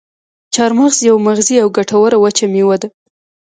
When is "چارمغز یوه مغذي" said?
0.53-1.55